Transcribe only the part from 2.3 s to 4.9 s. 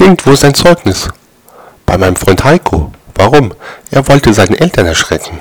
Heiko. Warum? Er wollte seine Eltern